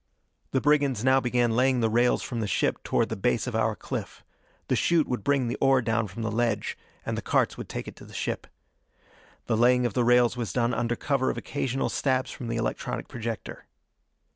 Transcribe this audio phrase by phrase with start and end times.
[0.49, 3.75] The brigands now began laying the rails from the ship toward the base of our
[3.75, 4.23] cliff.
[4.67, 7.87] The chute would bring the ore down from the ledge, and the carts would take
[7.87, 8.47] it to the ship.
[9.45, 13.09] The laying of the rails was done under cover of occasional stabs from the electronic
[13.09, 13.67] projector.